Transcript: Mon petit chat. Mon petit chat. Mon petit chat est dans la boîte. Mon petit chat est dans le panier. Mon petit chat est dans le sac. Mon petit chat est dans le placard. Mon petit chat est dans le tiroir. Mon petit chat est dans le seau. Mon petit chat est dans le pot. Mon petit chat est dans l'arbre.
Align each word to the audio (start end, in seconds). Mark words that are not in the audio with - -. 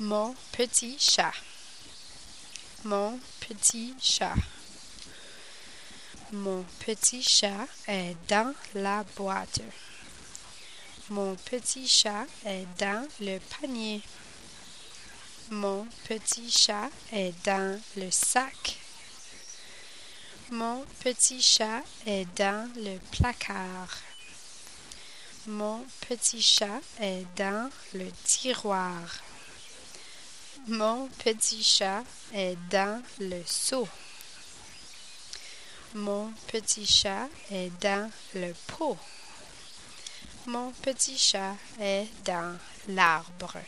Mon 0.00 0.34
petit 0.50 0.96
chat. 0.98 1.32
Mon 2.82 3.20
petit 3.38 3.94
chat. 4.02 4.34
Mon 6.32 6.64
petit 6.84 7.22
chat 7.22 7.68
est 7.86 8.16
dans 8.26 8.52
la 8.74 9.04
boîte. 9.16 9.60
Mon 11.10 11.36
petit 11.36 11.86
chat 11.86 12.26
est 12.44 12.66
dans 12.76 13.06
le 13.20 13.38
panier. 13.38 14.02
Mon 15.50 15.86
petit 16.08 16.50
chat 16.50 16.90
est 17.12 17.32
dans 17.44 17.80
le 17.96 18.10
sac. 18.10 18.76
Mon 20.50 20.84
petit 21.04 21.40
chat 21.40 21.82
est 22.04 22.26
dans 22.34 22.68
le 22.74 22.98
placard. 23.12 23.98
Mon 25.46 25.86
petit 26.08 26.42
chat 26.42 26.80
est 27.00 27.24
dans 27.36 27.70
le 27.92 28.10
tiroir. 28.24 29.23
Mon 30.66 31.08
petit 31.22 31.62
chat 31.62 32.02
est 32.32 32.56
dans 32.70 33.02
le 33.20 33.42
seau. 33.44 33.86
Mon 35.92 36.32
petit 36.46 36.86
chat 36.86 37.28
est 37.50 37.68
dans 37.82 38.10
le 38.34 38.54
pot. 38.68 38.96
Mon 40.46 40.72
petit 40.72 41.18
chat 41.18 41.54
est 41.78 42.08
dans 42.24 42.56
l'arbre. 42.88 43.58